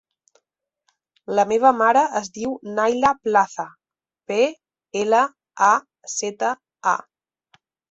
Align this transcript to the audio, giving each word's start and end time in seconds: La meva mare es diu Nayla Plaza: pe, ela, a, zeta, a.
La 1.39 1.43
meva 1.51 1.71
mare 1.81 2.01
es 2.19 2.29
diu 2.37 2.55
Nayla 2.79 3.13
Plaza: 3.27 3.67
pe, 4.33 4.41
ela, 5.05 5.23
a, 5.69 5.71
zeta, 6.17 6.53
a. 6.97 6.99